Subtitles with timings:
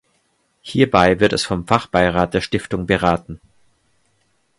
[0.63, 3.39] Hierbei wird es vom Fachbeirat der Stiftung beraten.